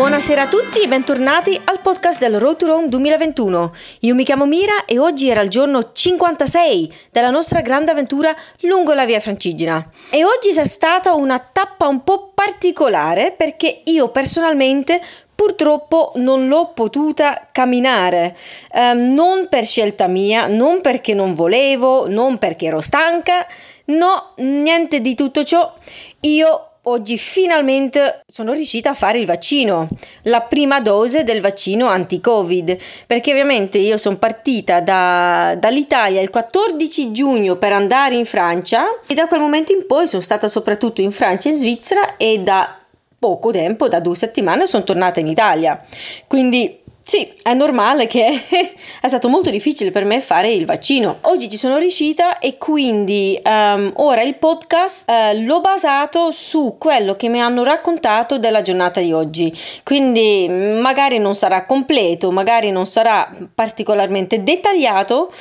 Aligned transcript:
Buonasera 0.00 0.44
a 0.44 0.48
tutti 0.48 0.80
e 0.80 0.88
bentornati 0.88 1.60
al 1.64 1.82
podcast 1.82 2.20
del 2.20 2.40
Road 2.40 2.56
to 2.56 2.66
Rome 2.66 2.88
2021. 2.88 3.70
Io 4.00 4.14
mi 4.14 4.24
chiamo 4.24 4.46
Mira 4.46 4.86
e 4.86 4.98
oggi 4.98 5.28
era 5.28 5.42
il 5.42 5.50
giorno 5.50 5.92
56 5.92 6.90
della 7.10 7.28
nostra 7.28 7.60
grande 7.60 7.90
avventura 7.90 8.34
lungo 8.60 8.94
la 8.94 9.04
via 9.04 9.20
Francigena. 9.20 9.86
E 10.08 10.24
oggi 10.24 10.58
è 10.58 10.64
stata 10.64 11.12
una 11.12 11.38
tappa 11.38 11.86
un 11.86 12.02
po' 12.02 12.32
particolare 12.34 13.34
perché 13.36 13.82
io 13.84 14.08
personalmente 14.08 15.02
purtroppo 15.34 16.12
non 16.16 16.48
l'ho 16.48 16.72
potuta 16.72 17.48
camminare, 17.52 18.34
um, 18.72 19.12
non 19.12 19.48
per 19.50 19.66
scelta 19.66 20.06
mia, 20.06 20.46
non 20.46 20.80
perché 20.80 21.12
non 21.12 21.34
volevo, 21.34 22.08
non 22.08 22.38
perché 22.38 22.66
ero 22.66 22.80
stanca, 22.80 23.46
no, 23.86 24.32
niente 24.36 25.02
di 25.02 25.14
tutto 25.14 25.44
ciò. 25.44 25.74
Io 26.20 26.69
oggi 26.84 27.18
finalmente 27.18 28.22
sono 28.26 28.52
riuscita 28.52 28.90
a 28.90 28.94
fare 28.94 29.18
il 29.18 29.26
vaccino, 29.26 29.88
la 30.22 30.40
prima 30.40 30.80
dose 30.80 31.24
del 31.24 31.40
vaccino 31.40 31.86
anti-Covid, 31.86 32.78
perché 33.06 33.30
ovviamente 33.30 33.78
io 33.78 33.96
sono 33.96 34.16
partita 34.16 34.80
da, 34.80 35.54
dall'Italia 35.58 36.20
il 36.20 36.30
14 36.30 37.12
giugno 37.12 37.56
per 37.56 37.72
andare 37.72 38.16
in 38.16 38.24
Francia 38.24 39.00
e 39.06 39.14
da 39.14 39.26
quel 39.26 39.40
momento 39.40 39.72
in 39.72 39.86
poi 39.86 40.06
sono 40.06 40.22
stata 40.22 40.48
soprattutto 40.48 41.00
in 41.00 41.10
Francia 41.10 41.48
e 41.48 41.52
in 41.52 41.58
Svizzera 41.58 42.16
e 42.16 42.40
da 42.40 42.76
poco 43.20 43.52
tempo, 43.52 43.86
da 43.86 44.00
due 44.00 44.16
settimane, 44.16 44.66
sono 44.66 44.82
tornata 44.82 45.20
in 45.20 45.26
Italia. 45.26 45.80
Quindi 46.26 46.79
sì, 47.02 47.32
è 47.42 47.54
normale 47.54 48.06
che 48.06 48.26
è 49.00 49.08
stato 49.08 49.28
molto 49.28 49.50
difficile 49.50 49.90
per 49.90 50.04
me 50.04 50.20
fare 50.20 50.52
il 50.52 50.64
vaccino. 50.66 51.18
Oggi 51.22 51.48
ci 51.48 51.56
sono 51.56 51.78
riuscita 51.78 52.38
e 52.38 52.56
quindi 52.58 53.40
um, 53.44 53.90
ora 53.96 54.22
il 54.22 54.36
podcast 54.36 55.10
uh, 55.10 55.44
l'ho 55.44 55.60
basato 55.60 56.30
su 56.30 56.76
quello 56.78 57.16
che 57.16 57.28
mi 57.28 57.40
hanno 57.40 57.64
raccontato 57.64 58.38
della 58.38 58.62
giornata 58.62 59.00
di 59.00 59.12
oggi. 59.12 59.52
Quindi 59.82 60.46
magari 60.48 61.18
non 61.18 61.34
sarà 61.34 61.64
completo, 61.64 62.30
magari 62.30 62.70
non 62.70 62.86
sarà 62.86 63.28
particolarmente 63.54 64.44
dettagliato, 64.44 65.32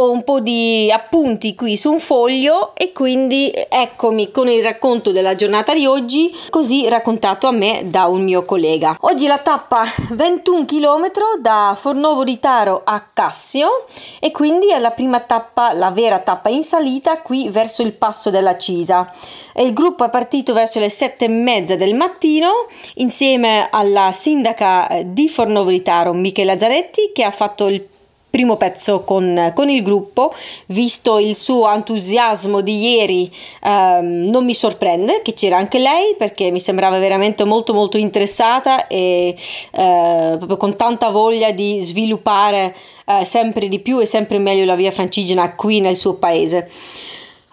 ho 0.00 0.10
un 0.12 0.22
po' 0.22 0.38
di 0.38 0.90
appunti 0.92 1.56
qui 1.56 1.76
su 1.76 1.90
un 1.90 1.98
foglio 1.98 2.72
e 2.76 2.92
quindi 2.92 3.52
eccomi 3.68 4.30
con 4.30 4.48
il 4.48 4.62
racconto 4.62 5.10
della 5.10 5.34
giornata 5.34 5.74
di 5.74 5.86
oggi, 5.86 6.32
così 6.50 6.88
raccontato 6.88 7.48
a 7.48 7.50
me 7.50 7.82
da 7.86 8.06
un 8.06 8.22
mio 8.22 8.44
collega. 8.44 8.96
Oggi 9.00 9.26
la 9.26 9.38
tappa 9.38 9.82
21 10.10 10.64
km 10.66 11.06
da 11.40 11.74
Fornovo 11.76 12.22
di 12.22 12.38
Taro 12.38 12.82
a 12.84 13.04
Cassio 13.12 13.86
e 14.20 14.30
quindi 14.30 14.70
è 14.70 14.78
la 14.78 14.92
prima 14.92 15.18
tappa, 15.18 15.72
la 15.72 15.90
vera 15.90 16.20
tappa 16.20 16.48
in 16.48 16.62
salita 16.62 17.20
qui 17.20 17.48
verso 17.48 17.82
il 17.82 17.92
passo 17.92 18.30
della 18.30 18.56
Cisa. 18.56 19.10
Il 19.56 19.72
gruppo 19.72 20.04
è 20.04 20.10
partito 20.10 20.52
verso 20.52 20.78
le 20.78 20.90
sette 20.90 21.24
e 21.24 21.28
mezza 21.28 21.74
del 21.74 21.94
mattino 21.94 22.68
insieme 22.96 23.66
alla 23.68 24.12
sindaca 24.12 25.02
di 25.04 25.28
Fornovo 25.28 25.70
di 25.70 25.82
Taro, 25.82 26.12
Michela 26.12 26.56
Zanetti, 26.56 27.10
che 27.12 27.24
ha 27.24 27.32
fatto 27.32 27.66
il 27.66 27.84
primo 28.30 28.56
pezzo 28.56 29.04
con, 29.04 29.52
con, 29.54 29.68
il 29.68 29.82
gruppo, 29.82 30.34
visto 30.66 31.18
il 31.18 31.34
suo 31.34 31.72
entusiasmo 31.72 32.60
di 32.60 32.94
ieri, 32.94 33.30
ehm, 33.62 34.28
non 34.28 34.44
mi 34.44 34.54
sorprende 34.54 35.22
che 35.22 35.34
c'era 35.34 35.56
anche 35.56 35.78
lei 35.78 36.14
perché 36.16 36.50
mi 36.50 36.60
sembrava 36.60 36.98
veramente 36.98 37.44
molto 37.44 37.72
molto 37.72 37.96
interessata 37.96 38.86
e 38.86 39.34
eh, 39.34 40.34
proprio 40.36 40.56
con 40.56 40.76
tanta 40.76 41.08
voglia 41.08 41.52
di 41.52 41.80
sviluppare 41.80 42.74
eh, 43.06 43.24
sempre 43.24 43.68
di 43.68 43.80
più 43.80 44.00
e 44.00 44.06
sempre 44.06 44.38
meglio 44.38 44.64
la 44.64 44.76
via 44.76 44.90
francigena 44.90 45.54
qui 45.54 45.80
nel 45.80 45.96
suo 45.96 46.14
paese. 46.14 46.68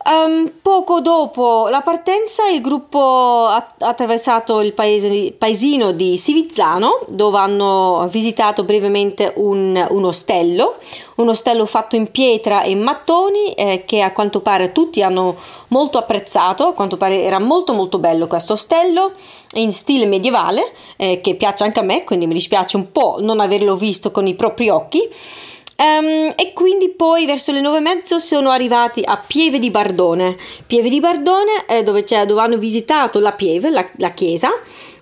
Um, 0.08 0.52
poco 0.62 1.02
dopo 1.02 1.68
la 1.68 1.82
partenza 1.82 2.48
il 2.48 2.62
gruppo 2.62 3.48
ha 3.50 3.66
attraversato 3.80 4.62
il 4.62 4.74
paese, 4.74 5.34
paesino 5.36 5.94
di 5.94 6.16
Sivizzano 6.16 7.06
dove 7.08 7.40
hanno 7.40 8.06
visitato 8.08 8.64
brevemente 8.64 9.34
un, 9.38 9.84
un 9.90 10.04
ostello, 10.04 10.76
un 11.16 11.30
ostello 11.30 11.66
fatto 11.66 11.96
in 11.96 12.12
pietra 12.12 12.62
e 12.62 12.76
mattoni 12.76 13.54
eh, 13.54 13.82
che 13.88 14.02
a 14.02 14.12
quanto 14.12 14.42
pare 14.42 14.72
tutti 14.72 15.02
hanno 15.02 15.36
molto 15.70 15.98
apprezzato, 15.98 16.68
a 16.68 16.74
quanto 16.74 16.98
pare 16.98 17.24
era 17.24 17.40
molto 17.40 17.74
molto 17.74 17.98
bello 17.98 18.28
questo 18.28 18.54
ostello 18.54 19.12
in 19.56 19.72
stile 19.72 20.06
medievale 20.06 20.72
eh, 20.98 21.20
che 21.20 21.34
piace 21.34 21.64
anche 21.64 21.80
a 21.80 21.84
me, 21.84 22.04
quindi 22.04 22.28
mi 22.28 22.36
dispiace 22.36 22.78
un 22.78 22.92
po' 22.92 23.18
non 23.22 23.40
averlo 23.40 23.76
visto 23.76 24.12
con 24.12 24.28
i 24.28 24.36
propri 24.36 24.70
occhi. 24.70 25.10
Um, 25.78 26.32
e 26.38 26.54
quindi 26.54 26.90
poi 26.92 27.26
verso 27.26 27.52
le 27.52 27.60
nove 27.60 27.78
e 27.78 27.82
mezzo 27.82 28.18
sono 28.18 28.50
arrivati 28.50 29.02
a 29.04 29.18
Pieve 29.18 29.60
di 29.60 29.70
Bardone. 29.70 30.38
Pieve 30.66 30.88
di 30.88 31.02
Bardone 31.02 31.66
eh, 31.68 31.84
dove, 31.84 32.06
dove, 32.26 32.42
hanno 32.42 32.58
visitato 32.58 33.20
la 33.20 33.34
Pieve, 33.34 33.70
la, 33.70 33.86
la 33.98 34.12
chiesa, 34.12 34.52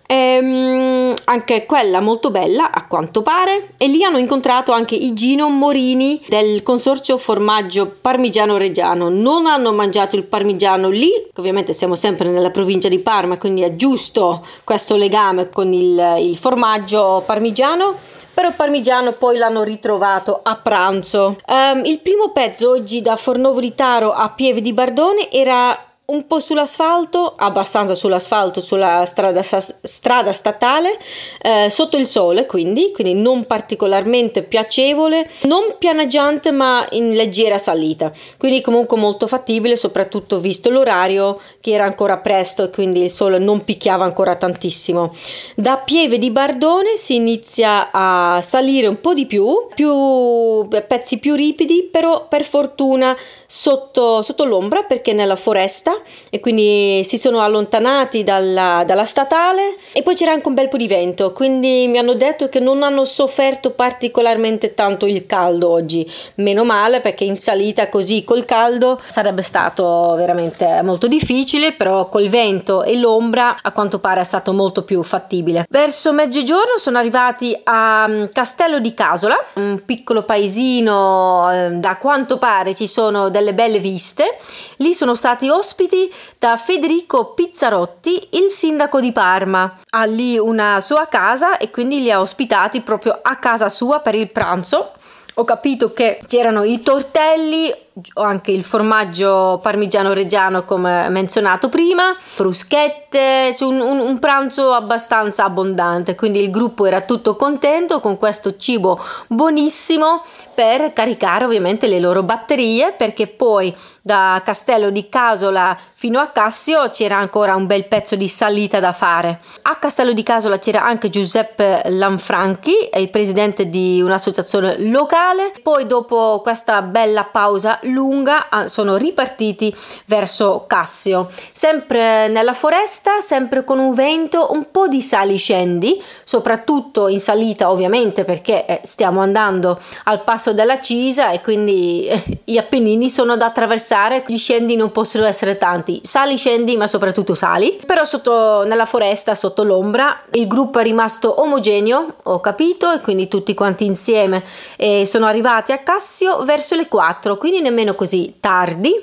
ehm, 0.06 1.14
anche 1.25 1.66
quella 1.66 2.00
molto 2.02 2.31
bella 2.31 2.72
a 2.72 2.86
quanto 2.88 3.22
pare. 3.22 3.69
E 3.78 3.88
lì 3.88 4.03
hanno 4.03 4.18
incontrato 4.18 4.72
anche 4.72 4.96
i 4.96 5.14
Gino 5.14 5.50
Morini 5.50 6.22
del 6.28 6.64
consorzio 6.64 7.18
formaggio 7.18 7.96
parmigiano 8.02 8.58
reggiano. 8.58 9.09
Non 9.09 9.46
hanno 9.46 9.74
mangiato 9.74 10.16
il 10.16 10.24
parmigiano 10.24 10.90
lì, 10.90 11.12
ovviamente 11.36 11.74
siamo 11.74 11.96
sempre 11.96 12.30
nella 12.30 12.52
provincia 12.52 12.90
di 12.90 13.00
Parma, 13.00 13.38
quindi 13.38 13.62
è 13.62 13.75
giusto 13.75 14.46
questo 14.63 14.96
legame 14.96 15.50
con 15.50 15.72
il, 15.74 16.16
il 16.19 16.38
formaggio 16.38 17.24
parmigiano 17.25 17.96
però 18.34 18.47
il 18.47 18.56
parmigiano 18.56 19.12
poi 19.12 19.38
l'hanno 19.38 19.63
ritrovato 19.63 20.40
a 20.42 20.56
pranzo. 20.56 21.38
Um, 21.47 21.86
il 21.86 22.00
primo 22.00 22.31
pezzo 22.31 22.72
oggi 22.72 23.02
da 23.02 23.16
Fornovo 23.16 23.59
di 23.59 23.75
Taro 23.75 24.12
a 24.12 24.30
Pieve 24.30 24.62
di 24.62 24.74
Bardone 24.74 25.31
era 25.31 25.78
un 26.06 26.28
po' 26.28 26.40
sull'asfalto, 26.40 27.34
abbastanza 27.38 27.96
sull'asfalto, 27.96 28.59
sulla 28.59 29.06
strada, 29.06 29.41
strada 29.41 30.34
statale, 30.34 30.97
eh, 31.41 31.69
sotto 31.69 31.96
il 31.96 32.06
sole 32.06 32.46
quindi, 32.46 32.91
quindi 32.91 33.14
non 33.14 33.46
particolarmente 33.46 34.44
piacevole, 34.44 35.30
non 35.44 35.75
pianeggiante 35.80 36.52
ma 36.52 36.86
in 36.92 37.13
leggera 37.13 37.58
salita, 37.58 38.12
quindi 38.38 38.59
comunque 38.59 38.97
molto 38.97 39.28
fattibile, 39.28 39.78
soprattutto 39.78 40.42
visto 40.42 40.69
l'orario 40.69 41.40
che 41.62 41.72
era 41.72 41.86
ancora 41.86 42.18
presto 42.18 42.66
e 42.66 42.69
quindi 42.69 43.03
il 43.03 43.09
sole 43.09 43.40
non 43.40 43.63
picchiava 43.63 44.03
ancora 44.03 44.36
tantissimo. 44.36 45.13
Da 45.56 45.78
Pieve 45.78 46.18
di 46.18 46.31
Bardone 46.31 46.97
si 46.97 47.16
inizia 47.16 47.92
a 47.94 48.42
salire 48.42 48.88
un 48.88 49.00
po' 49.00 49.13
di 49.13 49.25
più, 49.25 49.68
più 49.74 50.68
pezzi 50.68 51.19
più 51.19 51.36
ripidi, 51.36 51.88
però 51.90 52.28
per 52.28 52.44
fortuna 52.44 53.16
sotto, 53.47 54.22
sotto 54.22 54.44
l'ombra 54.44 54.84
perché 54.84 55.13
nella 55.13 55.38
foresta 55.38 55.93
e 56.30 56.40
quindi 56.40 57.04
si 57.04 57.18
sono 57.18 57.42
allontanati 57.42 58.24
dalla, 58.24 58.84
dalla 58.86 59.06
statale. 59.06 59.76
E 59.94 60.04
poi 60.04 60.16
c'era 60.16 60.31
anche 60.31 60.48
un 60.48 60.54
bel 60.54 60.70
po' 60.70 60.78
di 60.78 60.88
vento, 60.88 61.31
quindi 61.34 61.88
mi 61.88 61.98
hanno 61.98 62.14
detto 62.14 62.50
che 62.50 62.59
non 62.59 62.84
hanno 62.84 63.06
sofferto 63.06 63.72
particolarmente 63.72 64.74
tanto 64.74 65.06
il 65.06 65.26
caldo 65.26 65.70
oggi, 65.70 66.09
meno 66.36 66.64
male 66.64 67.02
perché 67.02 67.24
in 67.24 67.36
salita 67.36 67.90
così 67.90 68.24
col 68.24 68.46
caldo 68.46 69.00
sarebbe 69.02 69.42
stato 69.42 70.16
veramente 70.16 70.81
molto 70.81 71.08
difficile, 71.08 71.74
però 71.74 72.10
col 72.10 72.30
vento 72.30 72.84
e 72.84 72.98
l'ombra 72.98 73.58
a 73.62 73.72
quanto 73.72 74.00
pare 74.00 74.22
è 74.22 74.24
stato 74.24 74.54
molto 74.54 74.84
più 74.84 75.04
fattibile. 75.04 75.66
Verso 75.70 76.14
mezzogiorno 76.14 76.78
sono 76.78 76.98
arrivati 76.98 77.60
a 77.64 78.08
mm, 78.08 78.25
Castello 78.31 78.80
di 78.80 78.94
Casola, 78.94 79.36
un 79.56 79.81
piccolo 79.86 80.24
paesino, 80.24 81.52
eh, 81.52 81.70
da 81.72 81.98
quanto 81.98 82.38
pare 82.38 82.74
ci 82.74 82.88
sono 82.88 83.30
delle 83.30 83.54
belle 83.54 83.80
viste, 83.80 84.38
lì 84.78 84.94
sono 84.94 85.16
stati 85.16 85.50
ospiti 85.50 85.83
ospiti 85.84 86.12
da 86.40 86.56
Federico 86.56 87.34
Pizzarotti, 87.34 88.30
il 88.32 88.50
sindaco 88.50 89.00
di 89.00 89.12
Parma. 89.12 89.80
Ha 89.90 90.04
lì 90.06 90.38
una 90.38 90.80
sua 90.80 91.08
casa 91.08 91.58
e 91.58 91.70
quindi 91.70 92.02
li 92.02 92.12
ha 92.12 92.20
ospitati 92.20 92.82
proprio 92.82 93.20
a 93.22 93.36
casa 93.38 93.70
sua 93.70 94.00
per 94.00 94.16
il 94.16 94.32
pranzo. 94.32 94.92
Ho 95.36 95.44
capito 95.44 95.92
che 95.94 96.20
c'erano 96.28 96.64
i 96.64 96.82
tortelli, 96.82 97.74
anche 98.13 98.51
il 98.51 98.63
formaggio 98.63 99.60
parmigiano 99.62 100.13
reggiano 100.13 100.63
come 100.63 101.10
menzionato 101.10 101.69
prima, 101.69 102.16
fruschette, 102.18 103.56
un, 103.60 103.80
un, 103.80 104.00
un, 104.00 104.19
pranzo 104.19 104.72
abbastanza 104.72 105.44
abbondante, 105.44 106.16
quindi 106.16 106.42
il 106.42 106.50
gruppo 106.50 106.86
era 106.86 107.01
tutto 107.01 107.36
contento 107.36 108.00
con 108.00 108.18
questo 108.18 108.57
cibo 108.57 109.00
buonissimo 109.28 110.24
per 110.56 110.92
caricare 110.94 111.45
ovviamente 111.45 111.88
le 111.88 112.00
loro 112.00 112.24
batterie 112.24 112.94
perché 112.94 113.28
poi 113.28 113.74
da 114.01 114.42
Castello 114.44 114.90
di 114.90 115.07
Casola 115.10 115.78
fino 116.04 116.19
a 116.19 116.28
Cassio 116.28 116.90
c'era 116.90 117.18
ancora 117.18 117.56
un 117.56 117.66
bel 117.66 117.88
pezzo 117.88 118.18
di 118.18 118.28
salita 118.28 118.81
da 118.81 118.92
fare. 118.92 119.40
A 119.62 119.78
Castello 119.78 120.12
di 120.12 120.22
Casola 120.22 120.60
c'era 120.60 120.84
anche 120.84 121.07
Giuseppe 121.07 121.81
Lanfranchi, 121.86 122.90
il 122.98 123.10
presidente 123.10 123.69
di 123.69 124.01
un'associazione 124.01 124.90
locale. 124.90 125.54
Poi 125.63 125.88
dopo 125.88 126.42
questa 126.44 126.81
bella 126.81 127.24
pausa 127.24 127.80
lunga 127.85 128.50
ah, 128.50 128.68
sono 128.68 128.95
ripartiti 128.95 129.74
verso 130.06 130.65
Cassio, 130.68 131.30
sempre 131.51 132.27
nella 132.27 132.53
foresta, 132.53 133.21
sempre 133.21 133.63
con 133.63 133.80
un 133.80 133.94
vento, 133.94 134.50
un 134.51 134.68
po' 134.71 134.88
di 134.88 135.01
sali 135.01 135.38
scendi, 135.38 136.01
soprattutto 136.24 137.07
in 137.07 137.19
salita 137.19 137.69
ovviamente 137.69 138.24
perché 138.24 138.65
eh, 138.65 138.80
stiamo 138.83 139.21
andando 139.21 139.80
al 140.06 140.24
passo 140.24 140.53
della 140.53 140.80
Cisa 140.80 141.31
e 141.31 141.41
quindi 141.41 142.07
eh, 142.07 142.24
gli 142.44 142.57
Appennini 142.57 143.09
sono 143.09 143.38
da 143.38 143.47
attraversare, 143.47 144.24
gli 144.25 144.38
scendi 144.38 144.75
non 144.75 144.91
possono 144.91 145.25
essere 145.25 145.57
tanti, 145.57 146.00
sali 146.03 146.38
scendi 146.38 146.77
ma 146.77 146.88
soprattutto 146.88 147.35
sali, 147.35 147.80
però 147.85 148.03
sotto 148.03 148.63
nella 148.63 148.85
foresta, 148.85 149.35
sotto 149.35 149.63
l'ombra, 149.63 150.21
il 150.31 150.47
gruppo 150.47 150.80
è 150.80 150.83
rimasto 150.83 151.41
omogeneo, 151.41 152.15
ho 152.24 152.39
capito, 152.39 152.91
e 152.91 153.00
quindi 153.00 153.27
tutti 153.27 153.53
quanti 153.53 153.85
insieme 153.85 154.44
eh, 154.77 155.06
sono 155.06 155.25
arrivati 155.25 155.71
a 155.71 155.80
Cassio 155.80 156.44
verso 156.44 156.75
le 156.75 156.88
4, 156.88 157.38
quindi 157.38 157.62
nemmeno 157.62 157.73
così 157.96 158.36
tardi. 158.40 158.94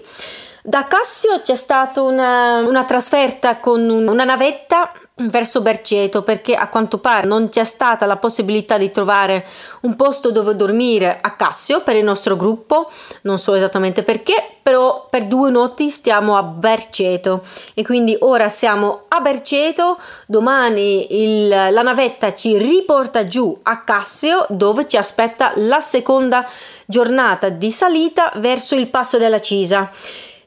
Da 0.62 0.84
Cassio 0.84 1.40
c'è 1.42 1.54
stata 1.54 2.02
una, 2.02 2.62
una 2.66 2.84
trasferta 2.84 3.58
con 3.58 3.88
una 3.88 4.24
navetta 4.24 4.92
verso 5.28 5.60
Berceto 5.60 6.22
perché 6.22 6.54
a 6.54 6.68
quanto 6.68 6.98
pare 6.98 7.26
non 7.26 7.48
c'è 7.48 7.64
stata 7.64 8.06
la 8.06 8.16
possibilità 8.16 8.78
di 8.78 8.90
trovare 8.90 9.44
un 9.82 9.96
posto 9.96 10.30
dove 10.30 10.56
dormire 10.56 11.18
a 11.20 11.32
Cassio 11.32 11.82
per 11.82 11.96
il 11.96 12.04
nostro 12.04 12.36
gruppo, 12.36 12.88
non 13.22 13.38
so 13.38 13.54
esattamente 13.54 14.02
perché, 14.02 14.56
però 14.62 15.06
per 15.10 15.24
due 15.24 15.50
notti 15.50 15.90
stiamo 15.90 16.36
a 16.36 16.42
Berceto 16.42 17.42
e 17.74 17.84
quindi 17.84 18.16
ora 18.20 18.48
siamo 18.48 19.02
a 19.08 19.20
Berceto, 19.20 19.98
domani 20.26 21.22
il, 21.22 21.48
la 21.48 21.82
navetta 21.82 22.32
ci 22.32 22.56
riporta 22.56 23.26
giù 23.26 23.58
a 23.62 23.82
Cassio 23.82 24.46
dove 24.48 24.86
ci 24.86 24.96
aspetta 24.96 25.52
la 25.56 25.80
seconda 25.80 26.46
giornata 26.86 27.48
di 27.48 27.70
salita 27.70 28.32
verso 28.36 28.74
il 28.74 28.88
passo 28.88 29.18
della 29.18 29.40
Cisa. 29.40 29.90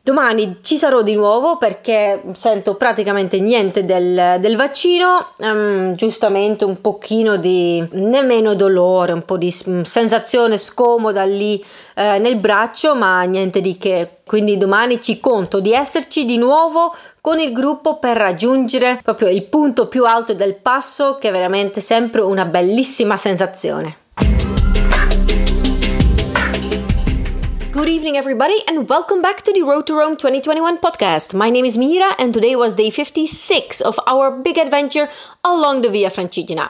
Domani 0.05 0.57
ci 0.59 0.77
sarò 0.77 1.01
di 1.01 1.15
nuovo 1.15 1.55
perché 1.55 2.21
sento 2.33 2.75
praticamente 2.75 3.39
niente 3.39 3.85
del, 3.85 4.35
del 4.41 4.57
vaccino, 4.57 5.29
um, 5.37 5.95
giustamente 5.95 6.65
un 6.65 6.81
pochino 6.81 7.37
di 7.37 7.81
nemmeno 7.93 8.53
dolore, 8.53 9.13
un 9.13 9.23
po' 9.23 9.37
di 9.37 9.49
sensazione 9.49 10.57
scomoda 10.57 11.23
lì 11.23 11.63
eh, 11.95 12.19
nel 12.19 12.35
braccio, 12.35 12.95
ma 12.95 13.21
niente 13.21 13.61
di 13.61 13.77
che. 13.77 14.17
Quindi 14.25 14.57
domani 14.57 14.99
ci 14.99 15.21
conto 15.21 15.61
di 15.61 15.71
esserci 15.71 16.25
di 16.25 16.37
nuovo 16.37 16.93
con 17.21 17.39
il 17.39 17.53
gruppo 17.53 17.97
per 17.97 18.17
raggiungere 18.17 18.99
proprio 19.01 19.29
il 19.29 19.47
punto 19.47 19.87
più 19.87 20.03
alto 20.03 20.33
del 20.33 20.55
passo 20.55 21.15
che 21.15 21.29
è 21.29 21.31
veramente 21.31 21.79
sempre 21.79 22.19
una 22.19 22.43
bellissima 22.43 23.15
sensazione. 23.15 24.02
Good 27.73 27.89
evening, 27.89 28.15
everybody, 28.17 28.59
and 28.67 28.87
welcome 28.87 29.23
back 29.23 29.41
to 29.41 29.51
the 29.51 29.63
Road 29.63 29.87
to 29.87 29.95
Rome 29.95 30.15
2021 30.15 30.77
podcast. 30.77 31.33
My 31.33 31.49
name 31.49 31.65
is 31.65 31.75
Mira, 31.75 32.13
and 32.19 32.31
today 32.31 32.55
was 32.55 32.75
day 32.75 32.91
56 32.91 33.81
of 33.81 33.99
our 34.05 34.29
big 34.29 34.59
adventure 34.59 35.09
along 35.43 35.81
the 35.81 35.89
Via 35.89 36.11
Francigena. 36.11 36.69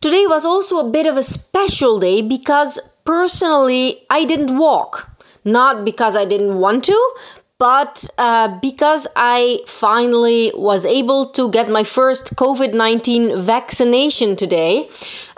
Today 0.00 0.26
was 0.26 0.44
also 0.44 0.80
a 0.80 0.90
bit 0.90 1.06
of 1.06 1.16
a 1.16 1.22
special 1.22 2.00
day 2.00 2.20
because 2.20 2.80
personally 3.04 4.06
I 4.10 4.24
didn't 4.24 4.58
walk. 4.58 5.08
Not 5.44 5.84
because 5.84 6.16
I 6.16 6.24
didn't 6.24 6.58
want 6.58 6.82
to, 6.86 7.14
but 7.58 8.08
uh, 8.18 8.56
because 8.60 9.08
I 9.16 9.60
finally 9.66 10.52
was 10.54 10.86
able 10.86 11.26
to 11.30 11.50
get 11.50 11.68
my 11.68 11.82
first 11.82 12.36
COVID 12.36 12.72
19 12.72 13.36
vaccination 13.42 14.36
today. 14.36 14.88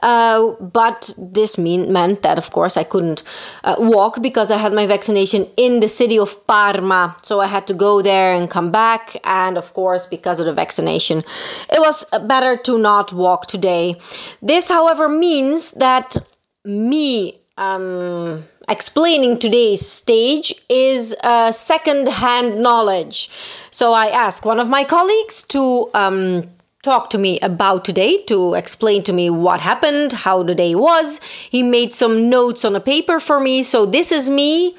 Uh, 0.02 0.52
but 0.60 1.12
this 1.18 1.58
mean, 1.58 1.92
meant 1.92 2.22
that, 2.22 2.38
of 2.38 2.50
course, 2.52 2.78
I 2.78 2.84
couldn't 2.84 3.22
uh, 3.64 3.76
walk 3.78 4.22
because 4.22 4.50
I 4.50 4.56
had 4.56 4.72
my 4.72 4.86
vaccination 4.86 5.46
in 5.58 5.80
the 5.80 5.88
city 5.88 6.18
of 6.18 6.46
Parma. 6.46 7.16
So 7.22 7.40
I 7.40 7.46
had 7.46 7.66
to 7.66 7.74
go 7.74 8.00
there 8.00 8.32
and 8.32 8.48
come 8.48 8.70
back. 8.70 9.16
And 9.24 9.58
of 9.58 9.74
course, 9.74 10.06
because 10.06 10.40
of 10.40 10.46
the 10.46 10.54
vaccination, 10.54 11.18
it 11.18 11.80
was 11.80 12.06
better 12.26 12.56
to 12.56 12.78
not 12.78 13.12
walk 13.12 13.46
today. 13.46 13.96
This, 14.40 14.70
however, 14.70 15.08
means 15.08 15.72
that 15.72 16.16
me. 16.64 17.36
Um, 17.58 18.44
explaining 18.70 19.38
today's 19.38 19.84
stage 19.84 20.54
is 20.68 21.14
uh, 21.24 21.50
second 21.50 22.08
hand 22.08 22.62
knowledge. 22.62 23.28
So 23.70 23.92
I 23.92 24.06
asked 24.06 24.46
one 24.46 24.60
of 24.60 24.68
my 24.68 24.84
colleagues 24.84 25.42
to 25.48 25.90
um, 25.92 26.44
talk 26.82 27.10
to 27.10 27.18
me 27.18 27.40
about 27.40 27.84
today, 27.84 28.22
to 28.24 28.54
explain 28.54 29.02
to 29.02 29.12
me 29.12 29.28
what 29.28 29.60
happened, 29.60 30.12
how 30.12 30.42
the 30.44 30.54
day 30.54 30.74
was. 30.74 31.20
He 31.50 31.62
made 31.62 31.92
some 31.92 32.30
notes 32.30 32.64
on 32.64 32.76
a 32.76 32.80
paper 32.80 33.18
for 33.18 33.40
me. 33.40 33.62
So 33.64 33.84
this 33.84 34.12
is 34.12 34.30
me 34.30 34.76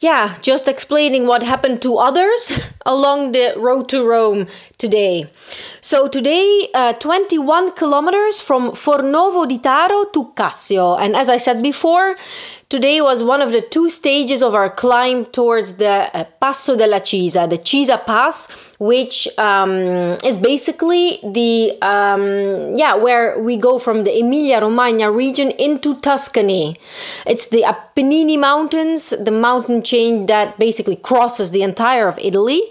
yeah, 0.00 0.34
just 0.40 0.66
explaining 0.66 1.26
what 1.26 1.42
happened 1.42 1.82
to 1.82 1.98
others 1.98 2.58
along 2.86 3.32
the 3.32 3.52
road 3.58 3.88
to 3.90 4.02
Rome 4.02 4.46
today. 4.78 5.26
So, 5.82 6.08
today, 6.08 6.68
uh, 6.74 6.94
21 6.94 7.72
kilometers 7.72 8.40
from 8.40 8.70
Fornovo 8.70 9.46
di 9.46 9.58
Taro 9.58 10.06
to 10.06 10.32
Cassio. 10.34 10.96
And 10.96 11.14
as 11.14 11.28
I 11.28 11.36
said 11.36 11.62
before, 11.62 12.16
Today 12.70 13.00
was 13.00 13.24
one 13.24 13.42
of 13.42 13.50
the 13.50 13.62
two 13.62 13.88
stages 13.90 14.44
of 14.44 14.54
our 14.54 14.70
climb 14.70 15.24
towards 15.24 15.78
the 15.78 16.08
uh, 16.14 16.22
Passo 16.40 16.78
della 16.78 17.00
Cisa, 17.00 17.50
the 17.50 17.58
Cisa 17.58 18.06
Pass, 18.06 18.72
which 18.78 19.26
um, 19.38 19.72
is 20.24 20.38
basically 20.38 21.18
the 21.24 21.76
um, 21.82 22.70
yeah 22.76 22.94
where 22.94 23.40
we 23.40 23.56
go 23.56 23.80
from 23.80 24.04
the 24.04 24.16
Emilia 24.16 24.60
Romagna 24.60 25.10
region 25.10 25.50
into 25.58 26.00
Tuscany. 26.00 26.76
It's 27.26 27.48
the 27.48 27.62
Appennini 27.62 28.38
Mountains, 28.38 29.10
the 29.10 29.32
mountain 29.32 29.82
chain 29.82 30.26
that 30.26 30.56
basically 30.56 30.94
crosses 30.94 31.50
the 31.50 31.64
entire 31.64 32.06
of 32.06 32.20
Italy. 32.20 32.62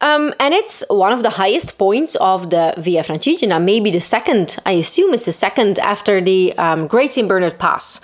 Um, 0.00 0.34
and 0.40 0.52
it's 0.52 0.82
one 0.90 1.12
of 1.12 1.22
the 1.22 1.30
highest 1.30 1.78
points 1.78 2.16
of 2.16 2.50
the 2.50 2.74
Via 2.78 3.04
Francigena, 3.04 3.62
maybe 3.62 3.92
the 3.92 4.00
second. 4.00 4.56
I 4.66 4.72
assume 4.72 5.14
it's 5.14 5.26
the 5.26 5.30
second 5.46 5.78
after 5.78 6.20
the 6.20 6.52
um, 6.58 6.88
Great 6.88 7.12
St. 7.12 7.28
Bernard 7.28 7.60
Pass. 7.60 8.00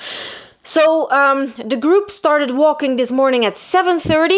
So 0.66 1.08
um, 1.12 1.54
the 1.64 1.76
group 1.76 2.10
started 2.10 2.50
walking 2.50 2.96
this 2.96 3.12
morning 3.12 3.44
at 3.44 3.54
7:30, 3.54 4.34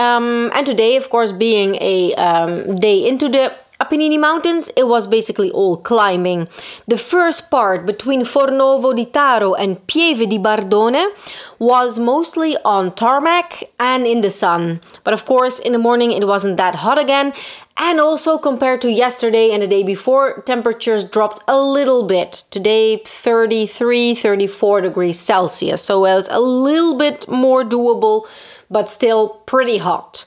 um, 0.00 0.50
and 0.52 0.66
today, 0.66 0.96
of 0.96 1.08
course, 1.08 1.30
being 1.30 1.76
a 1.80 2.14
um, 2.14 2.74
day 2.80 3.06
into 3.06 3.28
the 3.28 3.54
Appennini 3.80 4.18
Mountains, 4.18 4.72
it 4.76 4.88
was 4.88 5.06
basically 5.06 5.52
all 5.52 5.76
climbing. 5.76 6.48
The 6.88 6.96
first 6.98 7.48
part 7.48 7.86
between 7.86 8.24
Fornovo 8.24 8.90
di 8.92 9.06
Taro 9.06 9.54
and 9.54 9.78
Pieve 9.86 10.26
di 10.26 10.36
Bardone 10.36 11.14
was 11.60 11.96
mostly 12.00 12.56
on 12.64 12.90
tarmac 12.90 13.62
and 13.78 14.04
in 14.04 14.20
the 14.20 14.30
sun. 14.30 14.80
But 15.04 15.14
of 15.14 15.26
course, 15.26 15.60
in 15.60 15.70
the 15.70 15.78
morning 15.78 16.10
it 16.10 16.26
wasn't 16.26 16.56
that 16.56 16.74
hot 16.74 16.98
again, 16.98 17.32
and 17.78 18.00
also 18.00 18.38
compared 18.38 18.80
to 18.80 18.90
yesterday 18.90 19.50
and 19.52 19.62
the 19.62 19.68
day 19.68 19.84
before, 19.84 20.42
temperatures 20.42 21.04
dropped 21.04 21.40
a 21.46 21.60
little 21.60 22.04
bit. 22.06 22.44
Today, 22.50 22.96
33, 23.04 24.14
34 24.14 24.80
degrees 24.80 25.18
Celsius. 25.18 25.82
So 25.82 26.04
it 26.04 26.14
was 26.14 26.28
a 26.28 26.40
little 26.40 26.98
bit 26.98 27.28
more 27.28 27.62
doable, 27.62 28.26
but 28.68 28.88
still 28.88 29.28
pretty 29.46 29.78
hot. 29.78 30.24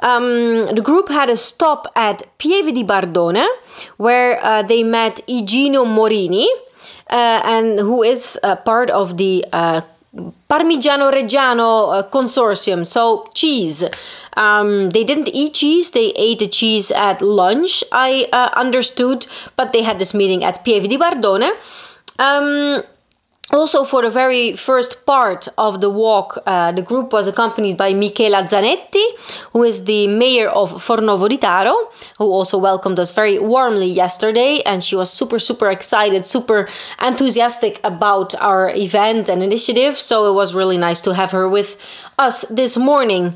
Um, 0.00 0.62
the 0.64 0.82
group 0.82 1.08
had 1.08 1.30
a 1.30 1.36
stop 1.36 1.86
at 1.94 2.22
Pieve 2.38 2.74
di 2.74 2.84
Bardone, 2.84 3.46
where 3.96 4.42
uh, 4.44 4.62
they 4.62 4.82
met 4.82 5.20
Igino 5.28 5.84
Morini, 5.86 6.46
uh, 7.10 7.40
and 7.44 7.78
who 7.78 8.02
is 8.02 8.38
uh, 8.42 8.56
part 8.56 8.90
of 8.90 9.16
the 9.16 9.44
uh, 9.52 9.82
Parmigiano 10.48 11.10
Reggiano 11.10 11.92
uh, 11.92 12.02
consortium, 12.10 12.84
so 12.84 13.28
cheese. 13.34 13.84
Um, 14.36 14.90
they 14.90 15.04
didn't 15.04 15.28
eat 15.32 15.54
cheese, 15.54 15.90
they 15.90 16.12
ate 16.16 16.38
the 16.38 16.46
cheese 16.46 16.90
at 16.92 17.20
lunch, 17.20 17.82
I 17.92 18.28
uh, 18.32 18.50
understood, 18.54 19.26
but 19.56 19.72
they 19.72 19.82
had 19.82 19.98
this 19.98 20.14
meeting 20.14 20.44
at 20.44 20.64
Pieve 20.64 20.88
di 20.88 20.96
Bardone. 20.96 21.50
Um, 22.18 22.82
also, 23.50 23.82
for 23.84 24.02
the 24.02 24.10
very 24.10 24.56
first 24.56 25.06
part 25.06 25.48
of 25.56 25.80
the 25.80 25.88
walk, 25.88 26.38
uh, 26.46 26.72
the 26.72 26.82
group 26.82 27.12
was 27.12 27.28
accompanied 27.28 27.78
by 27.78 27.94
Michela 27.94 28.42
Zanetti, 28.42 29.04
who 29.52 29.62
is 29.64 29.84
the 29.84 30.06
mayor 30.06 30.48
of 30.50 30.72
Fornovo 30.72 31.28
di 31.28 31.38
Taro, 31.38 31.90
who 32.18 32.30
also 32.30 32.58
welcomed 32.58 33.00
us 33.00 33.10
very 33.10 33.38
warmly 33.38 33.86
yesterday. 33.86 34.60
And 34.66 34.84
she 34.84 34.96
was 34.96 35.10
super, 35.10 35.38
super 35.38 35.70
excited, 35.70 36.26
super 36.26 36.68
enthusiastic 37.00 37.80
about 37.84 38.34
our 38.34 38.70
event 38.76 39.30
and 39.30 39.42
initiative. 39.42 39.96
So 39.96 40.28
it 40.30 40.34
was 40.34 40.54
really 40.54 40.76
nice 40.76 41.00
to 41.02 41.14
have 41.14 41.30
her 41.30 41.48
with 41.48 42.04
us 42.18 42.42
this 42.48 42.76
morning. 42.76 43.34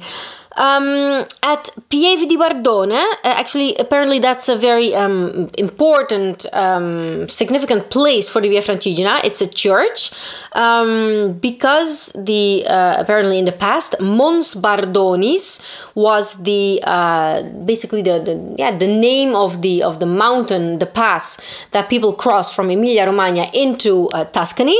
Um, 0.56 1.24
at 1.42 1.70
Pieve 1.88 2.28
di 2.28 2.36
Bardone, 2.36 2.92
uh, 2.92 3.16
actually, 3.24 3.74
apparently 3.76 4.18
that's 4.18 4.48
a 4.48 4.56
very 4.56 4.94
um, 4.94 5.48
important, 5.56 6.46
um, 6.52 7.26
significant 7.28 7.90
place 7.90 8.28
for 8.28 8.40
the 8.40 8.48
Via 8.48 8.60
Francigena. 8.60 9.24
It's 9.24 9.40
a 9.40 9.48
church 9.48 10.12
um, 10.52 11.38
because 11.40 12.12
the 12.12 12.64
uh, 12.66 12.96
apparently 12.98 13.38
in 13.38 13.46
the 13.46 13.52
past 13.52 13.98
Mons 14.00 14.54
Bardonis 14.54 15.60
was 15.94 16.42
the 16.42 16.80
uh, 16.84 17.42
basically 17.64 18.02
the, 18.02 18.20
the 18.20 18.54
yeah 18.58 18.76
the 18.76 18.86
name 18.86 19.34
of 19.34 19.62
the 19.62 19.82
of 19.82 20.00
the 20.00 20.06
mountain, 20.06 20.78
the 20.78 20.86
pass 20.86 21.40
that 21.70 21.88
people 21.88 22.12
cross 22.12 22.54
from 22.54 22.70
Emilia 22.70 23.06
Romagna 23.06 23.50
into 23.54 24.08
uh, 24.10 24.24
Tuscany, 24.26 24.78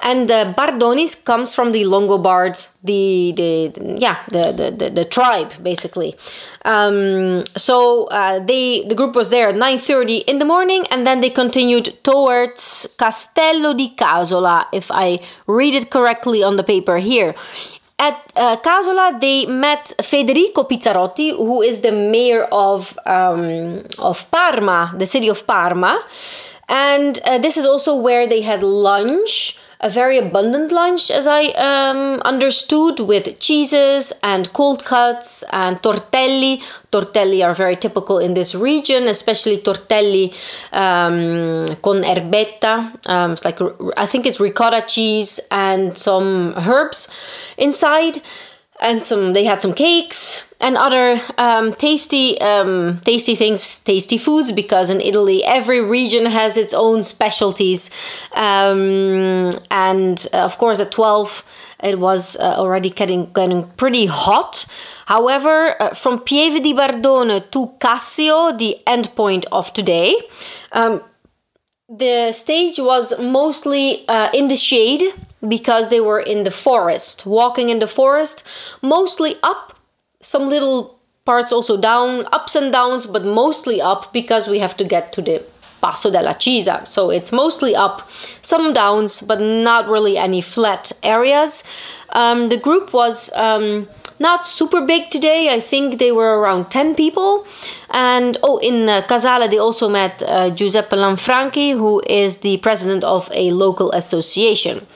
and 0.00 0.28
Bardonis 0.28 1.24
comes 1.24 1.54
from 1.54 1.72
the 1.72 1.82
Longobards, 1.84 2.78
the 2.82 3.32
the 3.36 3.96
yeah 3.98 4.18
the, 4.30 4.52
the, 4.52 4.90
the 4.90 5.07
tribe 5.08 5.52
basically. 5.62 6.16
Um, 6.64 7.44
so 7.56 8.06
uh, 8.06 8.38
they 8.40 8.84
the 8.84 8.94
group 8.94 9.14
was 9.14 9.30
there 9.30 9.48
at 9.48 9.54
9:30 9.54 10.24
in 10.26 10.38
the 10.38 10.44
morning, 10.44 10.84
and 10.90 11.06
then 11.06 11.20
they 11.20 11.30
continued 11.30 11.86
towards 12.04 12.86
Castello 12.98 13.74
di 13.74 13.94
Casola, 13.96 14.66
if 14.72 14.90
I 14.90 15.18
read 15.46 15.74
it 15.74 15.90
correctly 15.90 16.42
on 16.42 16.56
the 16.56 16.64
paper 16.64 16.98
here. 16.98 17.34
At 18.00 18.32
uh, 18.36 18.56
Casola, 18.58 19.18
they 19.20 19.46
met 19.46 19.92
Federico 20.00 20.62
Pizzarotti, 20.62 21.36
who 21.36 21.62
is 21.62 21.80
the 21.80 21.90
mayor 21.90 22.44
of 22.52 22.96
um, 23.06 23.82
of 23.98 24.30
Parma, 24.30 24.94
the 24.96 25.06
city 25.06 25.28
of 25.28 25.44
Parma, 25.44 26.04
and 26.68 27.18
uh, 27.24 27.38
this 27.38 27.56
is 27.56 27.66
also 27.66 27.96
where 27.96 28.28
they 28.28 28.40
had 28.40 28.62
lunch 28.62 29.58
a 29.80 29.88
very 29.88 30.18
abundant 30.18 30.72
lunch, 30.72 31.10
as 31.10 31.28
I 31.28 31.44
um, 31.52 32.20
understood, 32.24 32.98
with 33.00 33.38
cheeses 33.38 34.12
and 34.22 34.52
cold 34.52 34.84
cuts 34.84 35.44
and 35.52 35.80
tortelli. 35.80 36.60
Tortelli 36.90 37.44
are 37.44 37.54
very 37.54 37.76
typical 37.76 38.18
in 38.18 38.34
this 38.34 38.54
region, 38.54 39.06
especially 39.06 39.58
tortelli 39.58 40.32
um, 40.72 41.64
con 41.80 42.02
erbetta. 42.02 42.92
Um, 43.06 43.32
it's 43.32 43.44
like 43.44 43.60
I 43.96 44.06
think 44.06 44.26
it's 44.26 44.40
ricotta 44.40 44.82
cheese 44.86 45.40
and 45.50 45.96
some 45.96 46.54
herbs 46.56 47.08
inside 47.56 48.20
and 48.80 49.04
some 49.04 49.32
they 49.32 49.44
had 49.44 49.60
some 49.60 49.74
cakes 49.74 50.54
and 50.60 50.76
other 50.76 51.20
um, 51.36 51.72
tasty 51.74 52.40
um, 52.40 53.00
tasty 53.04 53.34
things 53.34 53.80
tasty 53.80 54.18
foods 54.18 54.52
because 54.52 54.90
in 54.90 55.00
italy 55.00 55.44
every 55.44 55.80
region 55.80 56.26
has 56.26 56.56
its 56.56 56.74
own 56.74 57.02
specialties. 57.02 57.90
Um, 58.34 59.50
and 59.70 60.26
uh, 60.32 60.38
of 60.38 60.58
course 60.58 60.80
at 60.80 60.92
12 60.92 61.44
it 61.84 61.98
was 61.98 62.36
uh, 62.38 62.54
already 62.58 62.90
getting, 62.90 63.32
getting 63.32 63.64
pretty 63.76 64.06
hot. 64.06 64.66
However 65.06 65.80
uh, 65.80 65.94
from 65.94 66.20
pieve 66.20 66.62
di 66.62 66.74
bardone 66.74 67.50
to 67.50 67.72
cassio 67.80 68.56
the 68.56 68.80
end 68.86 69.14
point 69.14 69.46
of 69.52 69.72
today 69.72 70.14
um, 70.72 71.00
the 71.88 72.32
stage 72.32 72.78
was 72.78 73.18
mostly 73.18 74.06
uh, 74.08 74.30
in 74.34 74.48
the 74.48 74.56
shade 74.56 75.02
because 75.46 75.88
they 75.88 76.00
were 76.00 76.20
in 76.20 76.42
the 76.42 76.50
forest, 76.50 77.24
walking 77.24 77.70
in 77.70 77.78
the 77.78 77.86
forest, 77.86 78.46
mostly 78.82 79.36
up, 79.42 79.78
some 80.20 80.48
little 80.48 80.98
parts 81.24 81.52
also 81.52 81.80
down, 81.80 82.26
ups 82.32 82.56
and 82.56 82.72
downs, 82.72 83.06
but 83.06 83.24
mostly 83.24 83.80
up 83.80 84.12
because 84.12 84.48
we 84.48 84.58
have 84.58 84.76
to 84.76 84.84
get 84.84 85.12
to 85.12 85.22
the 85.22 85.42
Passo 85.82 86.10
della 86.10 86.34
Cisa. 86.34 86.86
So 86.86 87.10
it's 87.10 87.32
mostly 87.32 87.74
up, 87.74 88.10
some 88.10 88.72
downs, 88.72 89.22
but 89.22 89.40
not 89.40 89.88
really 89.88 90.18
any 90.18 90.40
flat 90.40 90.90
areas. 91.02 91.64
Um, 92.10 92.48
the 92.48 92.56
group 92.56 92.92
was 92.92 93.32
um, 93.34 93.88
not 94.18 94.46
super 94.46 94.84
big 94.86 95.10
today. 95.10 95.52
I 95.52 95.60
think 95.60 95.98
they 95.98 96.12
were 96.12 96.40
around 96.40 96.70
10 96.70 96.94
people. 96.94 97.46
And 97.90 98.36
oh, 98.42 98.58
in 98.58 98.88
uh, 98.88 99.02
Casale, 99.06 99.48
they 99.48 99.58
also 99.58 99.88
met 99.88 100.22
uh, 100.26 100.50
Giuseppe 100.50 100.96
Lanfranchi, 100.96 101.72
who 101.72 102.02
is 102.06 102.38
the 102.38 102.58
president 102.58 103.04
of 103.04 103.30
a 103.32 103.50
local 103.52 103.90
association. 103.92 104.86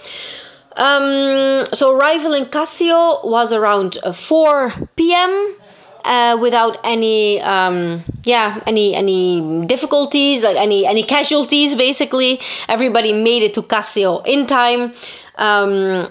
Um, 0.77 1.65
so 1.73 1.95
arrival 1.97 2.33
in 2.33 2.47
Cassio 2.47 3.21
was 3.25 3.53
around 3.53 3.99
uh, 4.05 4.13
4 4.13 4.73
p.m. 4.97 5.57
Uh, 6.05 6.37
without 6.41 6.79
any 6.83 7.41
um, 7.43 8.03
yeah 8.25 8.61
any 8.67 8.93
any 8.93 9.65
difficulties 9.67 10.43
like 10.43 10.57
any 10.57 10.85
any 10.85 11.05
casualties 11.05 11.77
basically 11.77 12.41
everybody 12.69 13.13
made 13.13 13.45
it 13.45 13.55
to 13.55 13.63
Cassio 13.63 14.19
in 14.23 14.45
time 14.45 14.93
um, 15.37 16.09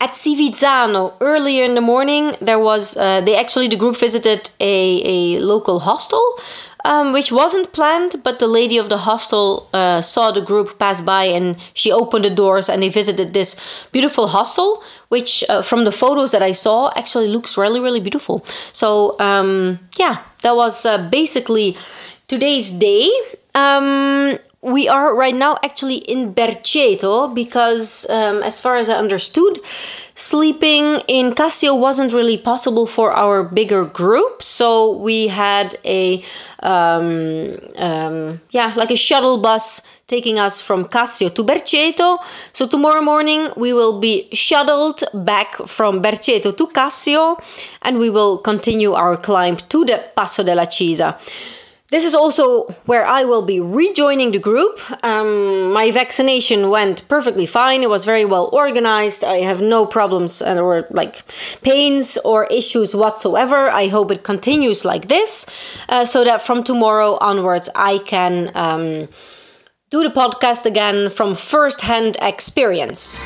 at 0.00 0.12
Sivizzano 0.12 1.14
earlier 1.20 1.64
in 1.64 1.74
the 1.74 1.80
morning 1.80 2.34
there 2.40 2.58
was 2.58 2.96
uh, 2.96 3.20
they 3.20 3.36
actually 3.36 3.68
the 3.68 3.76
group 3.76 3.96
visited 3.96 4.50
a, 4.60 5.02
a 5.04 5.40
local 5.40 5.80
hostel 5.80 6.22
um, 6.84 7.12
which 7.12 7.32
wasn't 7.32 7.72
planned 7.72 8.16
but 8.22 8.38
the 8.38 8.46
lady 8.46 8.78
of 8.78 8.88
the 8.88 8.98
hostel 8.98 9.68
uh, 9.72 10.00
saw 10.00 10.30
the 10.30 10.40
group 10.40 10.78
pass 10.78 11.00
by 11.00 11.24
and 11.24 11.56
she 11.74 11.90
opened 11.92 12.24
the 12.24 12.30
doors 12.30 12.68
and 12.68 12.82
they 12.82 12.88
visited 12.88 13.32
this 13.34 13.88
beautiful 13.92 14.28
hostel 14.28 14.82
which 15.08 15.44
uh, 15.48 15.62
from 15.62 15.84
the 15.84 15.92
photos 15.92 16.32
that 16.32 16.42
i 16.42 16.52
saw 16.52 16.90
actually 16.96 17.28
looks 17.28 17.56
really 17.56 17.80
really 17.80 18.00
beautiful. 18.00 18.44
So 18.72 19.18
um, 19.20 19.78
yeah 19.98 20.22
that 20.42 20.54
was 20.54 20.86
uh, 20.86 21.08
basically 21.10 21.76
today's 22.28 22.70
day. 22.70 23.08
Um, 23.54 24.38
we 24.62 24.88
are 24.88 25.14
right 25.14 25.34
now 25.34 25.58
actually 25.62 25.96
in 25.96 26.34
Berceto 26.34 27.32
because, 27.34 28.08
um, 28.10 28.42
as 28.42 28.60
far 28.60 28.76
as 28.76 28.90
I 28.90 28.96
understood, 28.96 29.58
sleeping 30.14 31.00
in 31.08 31.34
Cassio 31.34 31.74
wasn't 31.74 32.12
really 32.12 32.38
possible 32.38 32.86
for 32.86 33.12
our 33.12 33.44
bigger 33.44 33.84
group. 33.84 34.42
So 34.42 34.96
we 34.96 35.28
had 35.28 35.76
a, 35.84 36.22
um, 36.62 37.58
um, 37.76 38.40
yeah, 38.50 38.72
like 38.76 38.90
a 38.90 38.96
shuttle 38.96 39.38
bus 39.38 39.82
taking 40.06 40.38
us 40.38 40.60
from 40.60 40.86
Cassio 40.86 41.28
to 41.28 41.44
Berceto. 41.44 42.18
So 42.52 42.66
tomorrow 42.66 43.02
morning 43.02 43.48
we 43.56 43.72
will 43.72 44.00
be 44.00 44.28
shuttled 44.32 45.04
back 45.12 45.54
from 45.66 46.00
Berceto 46.00 46.56
to 46.56 46.66
Cassio 46.68 47.38
and 47.82 47.98
we 47.98 48.10
will 48.10 48.38
continue 48.38 48.92
our 48.92 49.16
climb 49.16 49.56
to 49.56 49.84
the 49.84 50.02
Passo 50.16 50.42
della 50.42 50.66
Cisa. 50.66 51.18
This 51.90 52.04
is 52.04 52.16
also 52.16 52.64
where 52.86 53.06
I 53.06 53.22
will 53.22 53.42
be 53.42 53.60
rejoining 53.60 54.32
the 54.32 54.40
group. 54.40 54.80
Um, 55.04 55.72
my 55.72 55.92
vaccination 55.92 56.68
went 56.68 57.06
perfectly 57.08 57.46
fine. 57.46 57.82
It 57.82 57.90
was 57.90 58.04
very 58.04 58.24
well 58.24 58.50
organized. 58.52 59.22
I 59.22 59.38
have 59.38 59.60
no 59.60 59.86
problems 59.86 60.42
or 60.42 60.86
like 60.90 61.22
pains 61.62 62.18
or 62.24 62.46
issues 62.46 62.94
whatsoever. 62.94 63.68
I 63.70 63.86
hope 63.86 64.10
it 64.10 64.24
continues 64.24 64.84
like 64.84 65.06
this 65.06 65.46
uh, 65.88 66.04
so 66.04 66.24
that 66.24 66.42
from 66.42 66.64
tomorrow 66.64 67.18
onwards 67.20 67.70
I 67.76 67.98
can 67.98 68.50
um, 68.56 69.08
do 69.90 70.02
the 70.02 70.10
podcast 70.10 70.66
again 70.66 71.08
from 71.08 71.36
first 71.36 71.82
hand 71.82 72.16
experience. 72.20 73.20